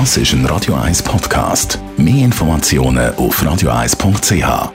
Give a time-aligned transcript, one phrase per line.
[0.00, 1.78] Das ist ein Radio 1 Podcast.
[1.96, 4.72] Mehr Informationen auf radio1.ch.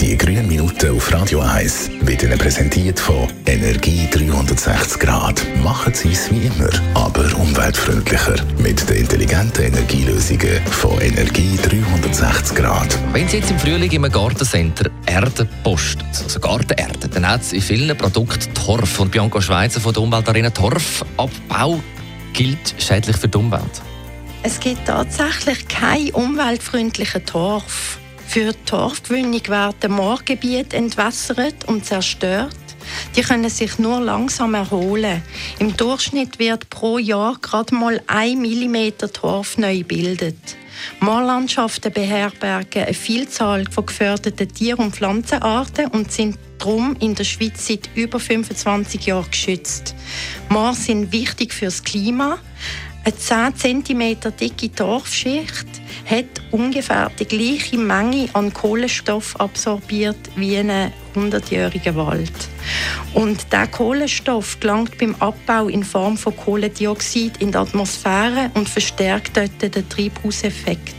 [0.00, 5.44] Die grünen Minuten auf Radio 1 werden Ihnen präsentiert von Energie 360 Grad.
[5.64, 8.36] Machen Sie es wie immer, aber umweltfreundlicher.
[8.58, 12.96] Mit den intelligenten Energielösungen von Energie 360 Grad.
[13.12, 17.62] Wenn Sie jetzt im Frühling im Gartencenter Erde posten, also Gartenerde, dann hat es in
[17.62, 19.00] vielen Produkten Torf.
[19.00, 21.80] Und Bianca Schweizer von der Umweltarena Torfabbau
[22.36, 23.82] gilt schädlich für die Umwelt.
[24.42, 27.98] Es gibt tatsächlich keinen umweltfreundlichen Torf.
[28.28, 32.54] Für die Torfgewinnung werden Moorgebiete entwässert und zerstört.
[33.16, 35.22] Die können sich nur langsam erholen.
[35.58, 40.56] Im Durchschnitt wird pro Jahr gerade mal ein Millimeter Torf neu gebildet.
[41.00, 47.66] Moorlandschaften beherbergen eine Vielzahl von geförderten Tier- und Pflanzenarten und sind darum in der Schweiz
[47.66, 49.94] seit über 25 Jahren geschützt.
[50.48, 52.38] Moore sind wichtig fürs Klima.
[53.04, 55.66] Eine 10 cm dicke Torfschicht
[56.10, 62.32] hat ungefähr die gleiche Menge an Kohlenstoff absorbiert wie ein 100-jähriger Wald.
[63.14, 69.36] Und der Kohlenstoff gelangt beim Abbau in Form von Kohlendioxid in die Atmosphäre und verstärkt
[69.36, 70.94] dort den Treibhauseffekt.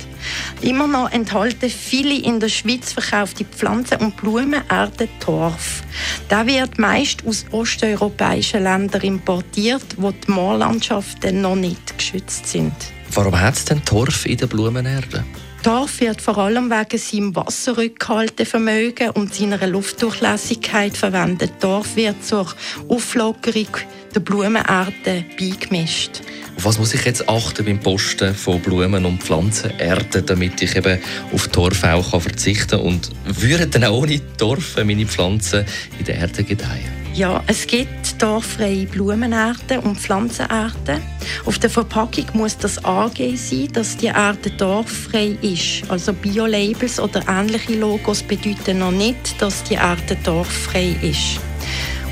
[0.62, 5.84] Immer noch enthalten viele in der Schweiz verkaufte Pflanzen- und Blumenarten Torf.
[6.30, 12.74] Der wird meist aus osteuropäischen Ländern importiert, wo die Moorlandschaften noch nicht geschützt sind.
[13.14, 15.24] Warum hat es denn Torf in den Blumenerde?
[15.64, 21.60] Torf wird vor allem wegen seinem Wasserrückhaltevermögen und seiner Luftdurchlässigkeit verwendet.
[21.60, 22.48] Torf wird zur
[22.88, 23.68] Auflockerung
[24.14, 26.22] der Blumenarten beigemischt.
[26.56, 31.00] Auf was muss ich jetzt achten beim Posten von Blumen- und Pflanzenerde, damit ich eben
[31.34, 32.80] auf Torf auch verzichten kann?
[32.80, 35.66] Und würden dann auch ohne Torf meine Pflanzen
[36.00, 37.07] in der Erde gedeihen?
[37.18, 41.02] Ja, es gibt torffreie Blumenarten und Pflanzenarten.
[41.46, 45.90] Auf der Verpackung muss das angegeben sein, dass die Erde torffrei ist.
[45.90, 51.40] Also Bio-Labels oder ähnliche Logos bedeuten noch nicht, dass die Erde torffrei ist.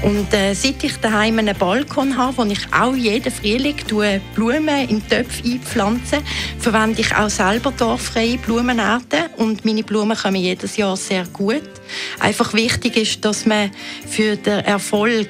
[0.05, 3.75] Und äh, seit ich daheim einen Balkon habe, wo ich auch jeden Frühling
[4.35, 6.21] Blumen in Töpfe einpflanze,
[6.59, 11.63] verwende ich auch selber torffreie Blumenarten und meine Blumen kommen jedes Jahr sehr gut.
[12.19, 13.71] Einfach wichtig ist, dass man
[14.07, 15.27] für den Erfolg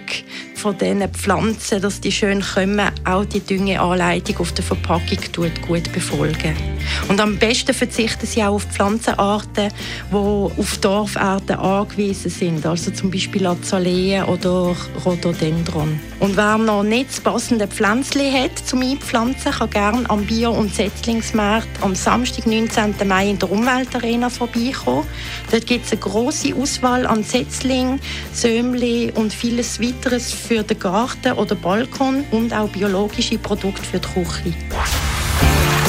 [0.56, 5.20] von diesen Pflanzen, dass die schön kommen, auch die Düngeanleitung auf der Verpackung
[5.66, 6.75] gut befolgen.
[7.08, 9.70] Und am besten verzichten sie auch auf Pflanzenarten,
[10.12, 14.76] die auf Dorfarten angewiesen sind, also zum Beispiel Azaleen oder
[15.06, 16.00] Rhododendron.
[16.20, 20.74] Und wer noch nicht das passende Pflänzchen hat zum Einpflanzen, kann gerne am Bio- und
[20.74, 22.96] Setzlingsmarkt am Samstag, 19.
[23.06, 25.06] Mai in der Umweltarena vorbeikommen.
[25.52, 28.00] Dort gibt es eine große Auswahl an Setzlingen,
[28.34, 34.08] Sömli und vieles weiteres für den Garten oder Balkon und auch biologische Produkte für die
[34.08, 34.54] Küche.